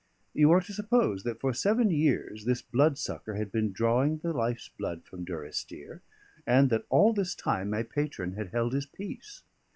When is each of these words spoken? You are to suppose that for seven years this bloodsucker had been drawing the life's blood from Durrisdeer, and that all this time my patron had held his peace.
You 0.33 0.49
are 0.49 0.61
to 0.61 0.73
suppose 0.73 1.21
that 1.21 1.39
for 1.39 1.53
seven 1.53 1.91
years 1.91 2.45
this 2.45 2.63
bloodsucker 2.63 3.35
had 3.35 3.51
been 3.51 3.71
drawing 3.71 4.17
the 4.17 4.33
life's 4.33 4.67
blood 4.67 5.03
from 5.05 5.23
Durrisdeer, 5.23 6.01
and 6.47 6.71
that 6.71 6.87
all 6.89 7.13
this 7.13 7.35
time 7.35 7.69
my 7.69 7.83
patron 7.83 8.31
had 8.33 8.47
held 8.49 8.73
his 8.73 8.87
peace. 8.87 9.43